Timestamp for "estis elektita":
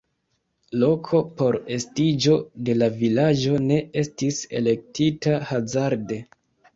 4.03-5.35